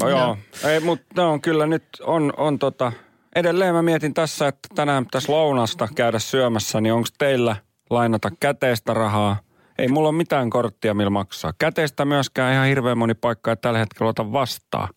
[0.03, 2.93] No joo, ei, mutta on kyllä nyt on, on tota,
[3.37, 7.57] edelleen mä mietin tässä, että tänään pitäisi lounasta käydä syömässä, niin onko teillä
[7.91, 9.37] lainata käteistä rahaa?
[9.79, 11.53] Ei mulla ole mitään korttia, millä maksaa.
[11.59, 14.89] Käteistä myöskään ihan hirveän moni paikka ei tällä hetkellä ota vastaan.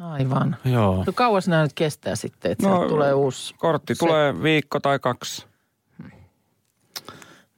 [0.00, 0.56] Aivan.
[0.64, 1.04] Joo.
[1.06, 3.54] No kauas nämä nyt kestää sitten, että No, no, tulee uusi.
[3.58, 5.46] Kortti Se- tulee viikko tai kaksi.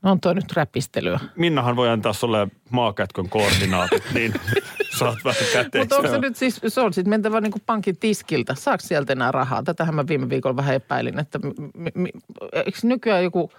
[0.07, 1.21] No on toi nyt räpistelyä.
[1.37, 4.35] Minnahan voi antaa sulle maakätkön koordinaatit, niin
[4.99, 5.79] saat vähän käteistä.
[5.79, 8.55] Mutta onko se nyt siis, se on sitten mentävä niin kuin pankin tiskiltä.
[8.55, 9.63] Saako sieltä enää rahaa?
[9.63, 11.39] Tätähän mä viime viikolla vähän epäilin, että
[11.75, 12.11] mi, mi,
[12.53, 13.51] eikö nykyään joku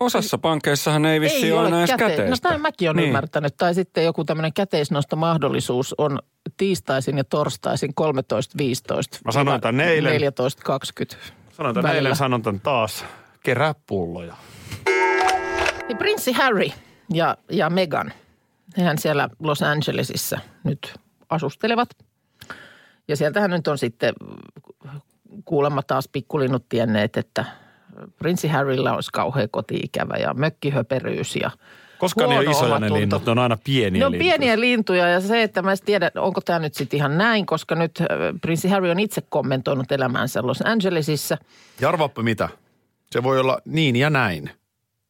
[0.00, 2.30] Osassa pankeissahan ei vissi ei ole ole enää edes käte- käteistä.
[2.30, 3.06] No tämän mäkin olen Niin.
[3.06, 3.56] ymmärtänyt.
[3.56, 6.18] Tai sitten joku tämmöinen käteisnostomahdollisuus on
[6.56, 9.18] tiistaisin ja torstaisin 13.15.
[9.24, 10.20] Mä sanoin tän eilen.
[10.20, 11.16] 14.20.
[11.52, 12.08] Sanoin tämän välillä.
[12.08, 13.04] eilen, sanon tämän taas.
[13.42, 14.34] Kerää pulloja.
[15.88, 16.68] Niin prinssi Harry
[17.12, 18.12] ja, ja Meghan,
[18.76, 20.94] hehän siellä Los Angelesissa nyt
[21.28, 21.88] asustelevat.
[23.08, 24.14] Ja sieltähän nyt on sitten
[25.44, 27.44] kuulemma taas pikkulinnut tienneet, että
[28.18, 31.50] prinssi Harrylla olisi kauhean koti-ikävä ja mökkihöperyys ja
[31.98, 34.30] Koska ne on huono isoja ne linnut, ne on aina pieniä Ne on lintuja.
[34.30, 37.74] pieniä lintuja ja se, että mä en tiedä, onko tämä nyt sitten ihan näin, koska
[37.74, 38.06] nyt äh,
[38.40, 41.38] prinssi Harry on itse kommentoinut elämäänsä Los Angelesissa.
[41.80, 42.48] Ja arvaappa mitä?
[43.10, 44.50] Se voi olla niin ja näin.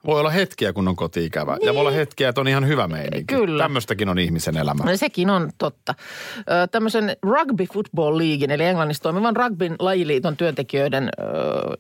[0.06, 1.56] Voi olla hetkiä, kun on koti-ikävä.
[1.62, 3.34] Ja voi olla hetkiä, että on ihan hyvä meininki.
[3.34, 3.62] Kyllä.
[3.62, 4.84] Tämmöistäkin on ihmisen elämä.
[4.84, 5.94] No sekin on totta.
[6.38, 11.22] Ö, Tämmöisen Rugby Football Leaguein, eli Englannissa toimivan rugbyn lajiliiton työntekijöiden ö,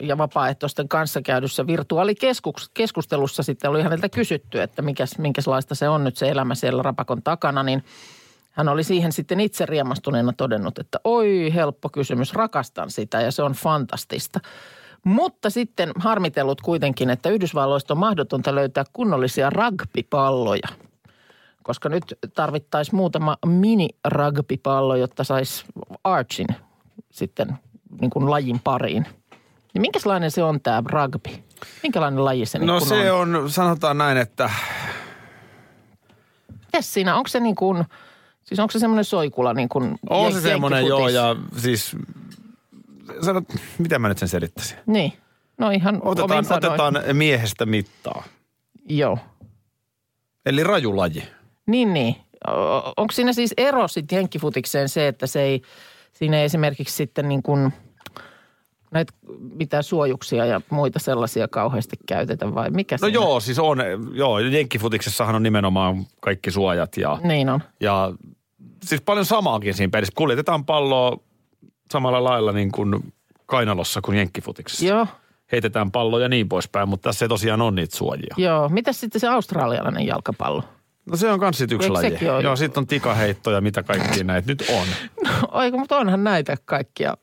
[0.02, 6.16] ja vapaaehtoisten kanssa käydyssä virtuaalikeskustelussa sitten oli häneltä kysytty, että mikäs, minkälaista se on nyt
[6.16, 7.84] se elämä siellä rapakon takana, niin
[8.50, 13.42] hän oli siihen sitten itse riemastuneena todennut, että oi helppo kysymys, rakastan sitä ja se
[13.42, 14.40] on fantastista.
[15.04, 20.68] Mutta sitten harmitellut kuitenkin, että Yhdysvalloista on mahdotonta löytää kunnollisia rugbypalloja–
[21.64, 25.64] koska nyt tarvittaisiin muutama mini-rugbypallo, jotta saisi
[26.04, 26.46] Archin
[27.10, 27.58] sitten
[28.00, 29.06] niin kuin lajin pariin.
[29.74, 31.30] Niin minkälainen se on tämä rugby?
[31.82, 33.36] Minkälainen laji se niin No kuin se on?
[33.36, 34.50] on, sanotaan näin, että
[36.48, 37.84] Mites siinä, onko se niin kuin,
[38.44, 41.96] siis onko se semmoinen soikula niin kuin on se semmoinen joo ja siis,
[43.20, 43.44] sanot,
[43.78, 44.78] miten mä nyt sen selittäisin?
[44.86, 45.12] Niin,
[45.58, 48.22] no ihan Otetaan, otetaan miehestä mittaa.
[48.88, 49.18] Joo,
[50.46, 51.22] Eli rajulaji.
[51.66, 52.16] niin niin.
[52.96, 55.62] Onko siinä siis ero sitten jenkkifutikseen se, että se ei,
[56.12, 57.72] siinä ei esimerkiksi sitten niin kuin
[58.90, 59.12] näitä
[59.58, 63.14] mitään suojuksia ja muita sellaisia kauheasti käytetä vai mikä No siinä?
[63.14, 63.78] joo, siis on,
[64.14, 67.60] joo, jenkkifutiksessahan on nimenomaan kaikki suojat ja, Niin on.
[67.80, 68.12] ja
[68.84, 70.12] siis paljon samaakin siinä pelissä.
[70.16, 71.18] Kuljetetaan palloa
[71.92, 73.12] samalla lailla niin kuin
[73.46, 74.86] kainalossa kuin jenkkifutiksessa.
[74.86, 75.06] Joo,
[75.52, 78.34] Heitetään palloja ja niin poispäin, mutta tässä ei tosiaan ole niitä suojia.
[78.36, 78.68] joo.
[78.68, 80.64] Mitäs sitten se australialainen jalkapallo?
[81.06, 82.28] No se on kans sit yksi Eikö laji.
[82.28, 82.42] ole?
[82.42, 84.86] Joo, sitten on tikaheittoja, mitä kaikki näitä nyt on.
[85.60, 87.16] Oiko, mutta onhan näitä kaikkia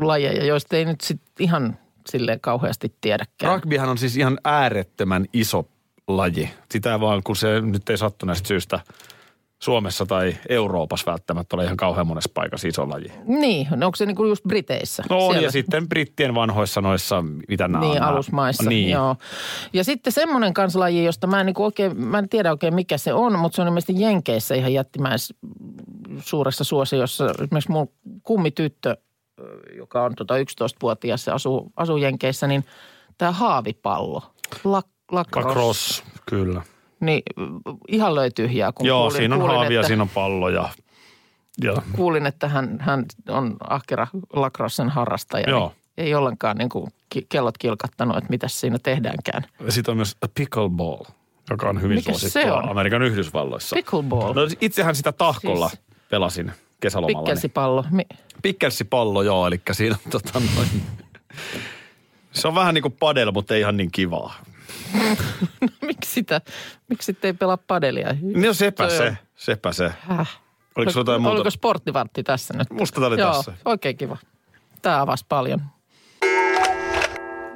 [0.00, 1.78] lajeja, joista ei nyt sitten ihan
[2.10, 3.54] silleen kauheasti tiedäkään.
[3.54, 5.68] Rugbyhan on siis ihan äärettömän iso
[6.08, 6.50] laji.
[6.70, 8.80] Sitä vaan, kun se nyt ei sattuneesta syystä
[9.62, 13.12] Suomessa tai Euroopassa välttämättä ole ihan kauhean monessa paikassa iso laji.
[13.24, 15.02] Niin, no onko se niinku just Briteissä?
[15.10, 18.08] No on, Siellä- ja sitten brittien vanhoissa noissa, mitä nämä Niin, on.
[18.08, 18.90] alusmaissa, Niin.
[18.90, 19.16] joo.
[19.72, 23.12] Ja sitten semmoinen kanslaji, josta mä en, niinku oikein, mä en tiedä oikein mikä se
[23.12, 25.34] on, mutta se on ilmeisesti Jenkeissä ihan jättimäis
[26.20, 27.26] suuressa suosiossa.
[27.30, 27.90] Esimerkiksi mun
[28.22, 28.96] kummityttö,
[29.76, 32.64] joka on tota 11-vuotias ja asuu, asuu Jenkeissä, niin
[33.18, 34.22] tämä haavipallo,
[34.64, 36.62] lak, lacrosse, Lacrosse, kyllä.
[37.00, 37.22] Niin
[37.88, 40.68] ihan löi tyhjää, kun Joo, kuulin, siinä on kuulin, haavia, että, siinä on pallo ja,
[41.92, 45.50] kuulin, että hän, hän on ahkera lacrossen harrastaja.
[45.50, 45.68] Joo.
[45.96, 46.90] Niin ei ollenkaan niin kuin
[47.28, 49.46] kellot kilkattanut, että mitä siinä tehdäänkään.
[49.68, 51.04] sitten on myös a pickleball,
[51.50, 52.68] joka on hyvin Mikä suosittua on?
[52.68, 53.76] Amerikan Yhdysvalloissa.
[53.76, 54.32] Pickleball.
[54.34, 57.18] No itsehän sitä tahkolla Siis- pelasin kesälomalla.
[57.18, 57.84] Pikkelsipallo.
[57.90, 58.06] Mi-
[58.42, 60.68] Pikkelsipallo, joo, eli siinä on tota noin.
[62.32, 64.34] Se on vähän niin kuin padel, mutta ei ihan niin kivaa.
[65.86, 66.40] Miksi sitä,
[66.88, 68.14] miksi sitten ei pelaa padelia?
[68.22, 69.92] No sepä Toi se, on- sepä se.
[70.00, 70.40] Häh?
[70.76, 71.34] Oliko sulla jotain muuta?
[71.34, 72.70] Oliko sporttivantti tässä nyt?
[72.70, 73.52] Musta tää oli Joo, tässä.
[73.64, 74.16] oikein kiva.
[74.82, 75.62] Tämä avasi paljon.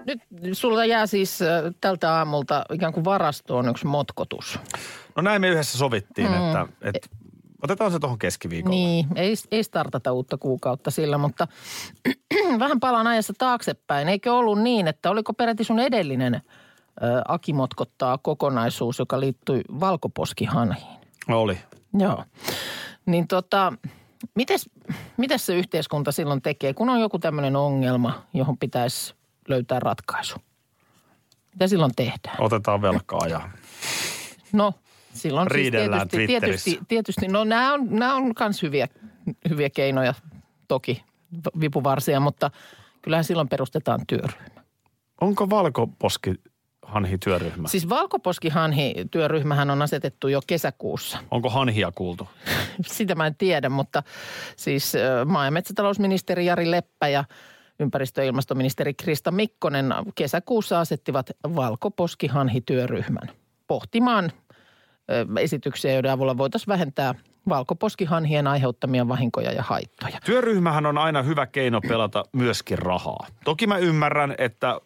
[0.06, 0.20] Nyt
[0.52, 1.48] sulla jää siis äh,
[1.80, 4.58] tältä aamulta ikään kuin varastoon yksi motkotus.
[5.16, 6.34] No näin me yhdessä sovittiin, mm.
[6.34, 7.08] että, että
[7.62, 8.76] otetaan se tuohon keskiviikolle.
[8.76, 11.48] Niin, ei, ei startata uutta kuukautta sillä, mutta
[12.58, 14.08] vähän palaan ajassa taaksepäin.
[14.08, 16.42] Eikö ollut niin, että oliko peräti sun edellinen
[17.28, 21.00] Aki motkottaa kokonaisuus, joka liittyi valkoposkihanhiin?
[21.28, 21.58] Oli.
[21.98, 22.24] Joo.
[23.06, 23.72] Niin tota,
[24.34, 24.70] mites,
[25.16, 29.14] mites se yhteiskunta silloin tekee, kun on joku tämmöinen ongelma, johon pitäisi
[29.48, 30.36] löytää ratkaisu?
[31.52, 32.36] Mitä silloin tehdään?
[32.38, 33.50] Otetaan velkaa ja
[34.52, 34.74] No,
[35.12, 38.88] silloin Riidellään siis tietysti, tietysti, tietysti, no nämä on, nämä on myös hyviä,
[39.48, 40.14] hyviä keinoja
[40.68, 41.04] toki,
[41.60, 42.50] vipuvarsia, mutta
[43.02, 44.62] kyllähän silloin perustetaan työryhmä.
[45.20, 46.34] onko valkoposki
[46.90, 47.68] hanhi työryhmä?
[47.68, 51.18] Siis Valkoposkihanhi-työryhmähän on asetettu jo kesäkuussa.
[51.30, 52.28] Onko hanhia kuultu?
[52.86, 54.02] Sitä mä en tiedä, mutta
[54.56, 54.92] siis
[55.24, 57.24] maa- ja metsätalousministeri Jari Leppä ja
[57.80, 63.30] ympäristö- ja ilmastoministeri Krista Mikkonen kesäkuussa asettivat Valkoposkihanhi-työryhmän
[63.66, 64.32] pohtimaan
[65.40, 67.14] esityksiä, joiden avulla voitaisiin vähentää
[67.48, 70.18] valkoposkihanhien aiheuttamia vahinkoja ja haittoja.
[70.24, 73.26] Työryhmähän on aina hyvä keino pelata myöskin rahaa.
[73.44, 74.80] Toki mä ymmärrän, että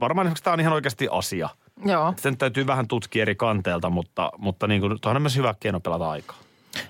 [0.00, 1.48] varmaan esimerkiksi tämä on ihan oikeasti asia.
[1.84, 2.14] Joo.
[2.16, 6.10] Sen täytyy vähän tutkia eri kanteelta, mutta, mutta niin kuin, on myös hyvä keino pelata
[6.10, 6.36] aikaa.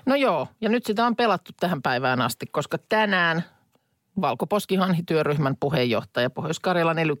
[0.05, 3.43] No joo, ja nyt sitä on pelattu tähän päivään asti, koska tänään
[4.21, 7.13] Valkoposkihanhi-työryhmän puheenjohtaja, Pohjois-Karjalan ely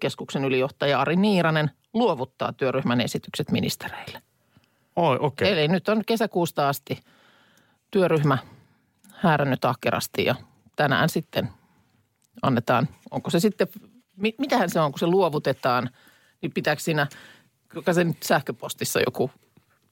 [0.45, 4.21] ylijohtaja Ari Niiranen luovuttaa työryhmän esitykset ministereille.
[4.95, 5.51] Oi, okei.
[5.51, 5.59] Okay.
[5.59, 6.99] Eli nyt on kesäkuusta asti
[7.91, 8.37] työryhmä
[9.11, 10.35] häärännyt ahkerasti ja
[10.75, 11.49] tänään sitten
[12.41, 13.67] annetaan, onko se sitten,
[14.17, 15.89] mitähän se on, kun se luovutetaan,
[16.41, 17.07] niin pitääkö siinä,
[17.75, 19.31] joka se nyt sähköpostissa joku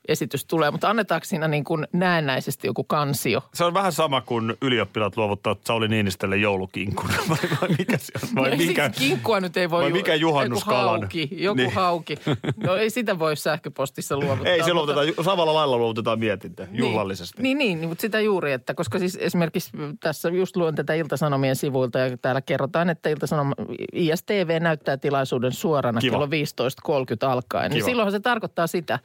[0.07, 3.41] esitys tulee, mutta annetaanko siinä niin kuin näennäisesti joku kansio?
[3.53, 7.09] Se on vähän sama kuin ylioppilaat luovuttaa Sauli Niinistölle joulukinkun.
[7.29, 8.29] Vai, vai mikä se on?
[8.35, 8.89] Vai no mikä?
[8.93, 9.83] Siis kinkkua nyt ei voi...
[9.83, 10.85] vai mikä juhannuskalan?
[10.85, 11.67] Joku hauki, joku Niin.
[11.67, 11.75] niin.
[11.75, 12.17] hauki.
[12.63, 14.51] No ei sitä voi sähköpostissa luovuttaa.
[14.53, 17.41] Ei, se mutta- luovutetaan, ju- samalla lailla luovutetaan mietintö, juhlallisesti.
[17.41, 21.55] Niin, niin, niin, mutta sitä juuri, että koska siis esimerkiksi tässä just luen tätä Iltasanomien
[21.55, 23.53] sivuilta ja täällä kerrotaan, että Iltasanoma,
[23.93, 26.11] ISTV näyttää tilaisuuden suorana Kiva.
[26.11, 27.69] kello 15.30 alkaen.
[27.71, 27.85] Niin Kiva.
[27.85, 28.99] silloinhan se tarkoittaa sitä,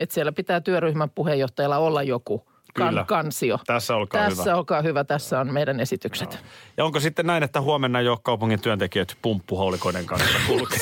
[0.00, 3.04] että siellä pitää työryhmän puheenjohtajalla olla joku kan, Kyllä.
[3.04, 3.58] kansio.
[3.66, 4.56] Tässä olkaa tässä hyvä.
[4.56, 6.38] olkaa hyvä, tässä on meidän esitykset.
[6.76, 10.78] Ja onko sitten näin, että huomenna jo kaupungin työntekijät pumppuhaulikoiden kanssa kulkee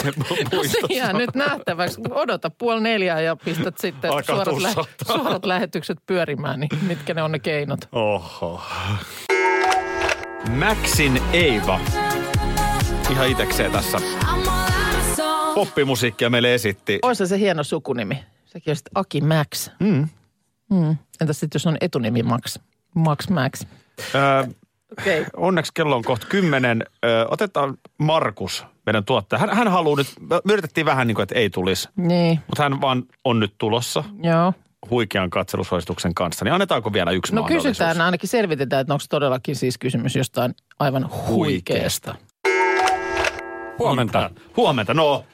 [0.50, 0.86] puistossa?
[0.88, 2.00] Se jää nyt nähtäväksi.
[2.10, 7.22] Odota puoli neljää ja pistät sitten Alkaa suorat, lä- suorat lähetykset pyörimään, niin mitkä ne
[7.22, 7.80] on ne keinot.
[7.92, 8.60] Oho.
[10.50, 11.80] Maxin Eiva.
[13.10, 13.98] Ihan itekseen tässä
[15.54, 16.98] poppimusiikkia meille esitti.
[17.02, 18.24] Olisi se hieno sukunimi.
[18.54, 19.70] Sekin on sitten Aki Max.
[19.80, 20.08] Mm.
[20.70, 20.96] Mm.
[21.20, 22.58] Entäs sitten jos on etunimi Max?
[22.94, 23.62] Max Max.
[24.14, 24.46] Ö,
[25.00, 25.20] Okei.
[25.20, 25.30] Okay.
[25.36, 26.84] onneksi kello on kohta kymmenen.
[27.04, 29.40] Ö, otetaan Markus, meidän tuottaja.
[29.40, 30.06] Hän, hän haluaa nyt,
[30.44, 31.88] me yritettiin vähän niin kuin, että ei tulisi.
[31.96, 34.52] Niin, Mutta hän vaan on nyt tulossa joo.
[34.90, 36.44] huikean katselusuosituksen kanssa.
[36.44, 37.70] Niin annetaanko vielä yksi No mahdollisuus?
[37.78, 42.14] kysytään, ainakin selvitetään, että onko todellakin siis kysymys jostain aivan huikeasta.
[43.78, 44.30] Huomenta.
[44.56, 45.24] Huomenta, no.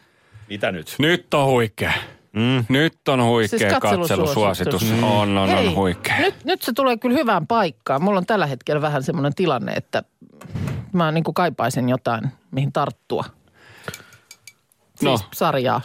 [0.48, 0.94] Mitä nyt?
[0.98, 1.92] Nyt on huikea.
[2.32, 2.64] Mm.
[2.68, 4.34] Nyt on huikea Siis katselusuositus.
[4.34, 4.84] katselusuositus.
[4.92, 5.04] Mm.
[5.04, 6.18] On, on, Hei, on huikea.
[6.18, 8.02] Nyt, nyt se tulee kyllä hyvään paikkaan.
[8.02, 10.02] Mulla on tällä hetkellä vähän semmoinen tilanne, että
[10.92, 13.24] mä niin kuin kaipaisin jotain, mihin tarttua.
[14.94, 15.18] Siis No.
[15.34, 15.80] sarjaa.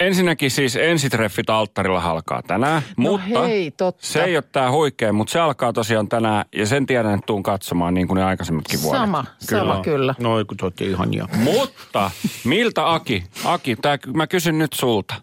[0.00, 4.06] Ensinnäkin siis ensitreffit alttarilla alkaa tänään, No mutta hei, totta.
[4.06, 7.42] se ei ole tää huikea, mutta se alkaa tosiaan tänään ja sen tiedän, että tuun
[7.42, 9.00] katsomaan niin kuin ne aikaisemmatkin vuodet.
[9.00, 10.14] Sama, sama kyllä.
[10.20, 11.28] No, kun te olette ihania.
[11.36, 12.10] Mutta
[12.44, 15.14] miltä Aki, Aki, tää, mä kysyn nyt sulta.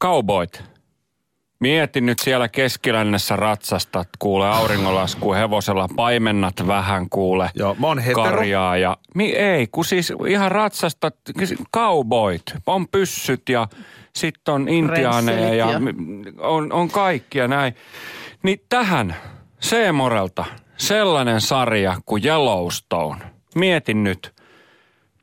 [0.00, 0.64] Cowboyt.
[1.60, 7.50] Mieti nyt siellä keskilännessä ratsastat, kuule auringonlasku hevosella, paimennat vähän kuule.
[7.54, 8.22] Joo, mä oon hetero.
[8.22, 11.16] Karjaa ja, mi, ei, kun siis ihan ratsastat,
[11.74, 13.68] cowboyt, on pyssyt ja
[14.16, 15.80] sitten on intiaaneja ja, ja
[16.38, 17.74] on, on kaikkia näin.
[18.42, 19.16] Niin tähän
[19.60, 20.44] Seemorelta
[20.76, 23.24] sellainen sarja kuin Yellowstone.
[23.54, 24.34] Mietin nyt,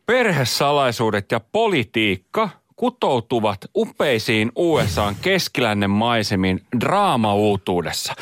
[0.06, 8.14] perhesalaisuudet ja politiikka kutoutuvat upeisiin USAn keskilännen maisemiin draamauutuudessa.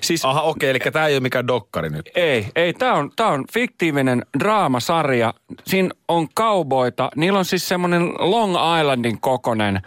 [0.00, 2.10] Siis Aha, okei, eli tämä ei ole mikään dokkari nyt.
[2.14, 2.72] ei, ei.
[2.72, 5.34] Tämä on, tää on fiktiivinen draamasarja.
[5.64, 7.10] Siinä on kauboita.
[7.16, 9.80] Niillä on siis semmoinen Long Islandin kokonen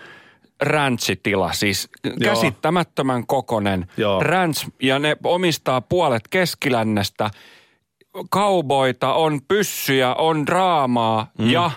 [0.62, 2.16] ranchitila, siis Joo.
[2.24, 4.24] käsittämättömän kokonen Joo.
[4.24, 4.70] ranch.
[4.82, 7.30] Ja ne omistaa puolet keskilännestä.
[8.30, 11.50] Kauboita, on pyssyjä, on draamaa mm.
[11.50, 11.72] ja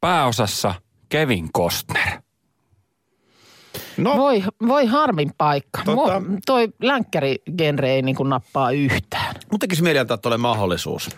[0.00, 0.74] pääosassa
[1.12, 2.08] Kevin Costner.
[3.96, 5.80] No, Voi, voi harmin paikka.
[5.82, 6.22] Tota- Tota...
[6.46, 9.34] toi länkkärigenre ei niin kuin nappaa yhtään.
[9.50, 11.10] Mun tekisi mieli antaa tuolle mahdollisuus.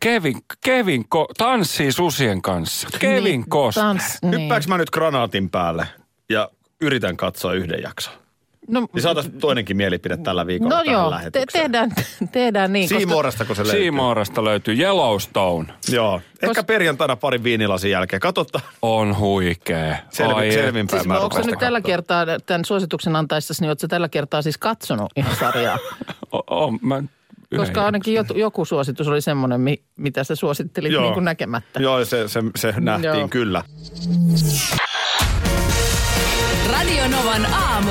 [0.00, 2.88] Kevin, Kevin ko- tanssii susien kanssa.
[2.98, 3.84] Kevin Niin, Costner.
[3.86, 4.40] Tans, niin.
[4.40, 5.86] Hyppääks mä nyt granaatin päälle
[6.30, 8.14] ja yritän katsoa yhden jakson?
[8.68, 11.90] No, Niin saataisiin toinenkin mielipide tällä viikolla no tähän joo, te- tehdään,
[12.32, 12.88] tehdään niin.
[12.88, 13.80] koska- Siimoorastako se löytyy?
[13.80, 15.72] Siimoorasta löytyy Yellowstone.
[15.88, 16.20] Joo.
[16.42, 18.20] Ehkä Kos- perjantaina parin viinilasin jälkeen.
[18.20, 18.64] Katsotaan.
[18.82, 19.98] On huikee.
[20.10, 24.08] Selvi, Ai selvinpäin Siis mä onko nyt tällä kertaa, tämän suosituksen antaessasi, niin oletko tällä
[24.08, 25.78] kertaa siis katsonut ihan sarjaa?
[26.32, 27.02] O, o, mä
[27.56, 31.02] Koska ainakin joku, joku suositus oli semmoinen, mi- mitä sä suosittelit Joo.
[31.04, 31.80] niin kuin näkemättä.
[31.80, 33.28] Joo, se, se, se nähtiin Joo.
[33.28, 33.62] kyllä.
[36.72, 37.90] Radio Novan aamu.